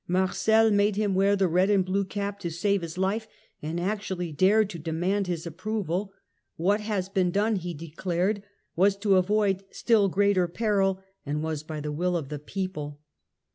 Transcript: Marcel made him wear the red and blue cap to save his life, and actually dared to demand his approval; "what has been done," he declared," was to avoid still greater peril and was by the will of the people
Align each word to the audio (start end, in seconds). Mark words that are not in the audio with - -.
Marcel 0.07 0.71
made 0.71 0.95
him 0.95 1.13
wear 1.13 1.35
the 1.35 1.47
red 1.47 1.69
and 1.69 1.85
blue 1.85 2.03
cap 2.03 2.39
to 2.39 2.49
save 2.49 2.81
his 2.81 2.97
life, 2.97 3.27
and 3.61 3.79
actually 3.79 4.31
dared 4.31 4.67
to 4.71 4.79
demand 4.79 5.27
his 5.27 5.45
approval; 5.45 6.11
"what 6.55 6.79
has 6.81 7.07
been 7.07 7.29
done," 7.29 7.55
he 7.57 7.75
declared," 7.75 8.41
was 8.75 8.97
to 8.97 9.15
avoid 9.17 9.63
still 9.69 10.09
greater 10.09 10.47
peril 10.47 11.03
and 11.23 11.43
was 11.43 11.61
by 11.61 11.79
the 11.79 11.91
will 11.91 12.17
of 12.17 12.29
the 12.29 12.39
people 12.39 12.99